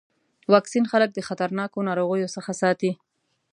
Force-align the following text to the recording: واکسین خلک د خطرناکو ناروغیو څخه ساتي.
واکسین 0.53 0.85
خلک 0.91 1.09
د 1.13 1.19
خطرناکو 1.27 1.79
ناروغیو 1.87 2.33
څخه 2.35 2.51
ساتي. 2.61 2.91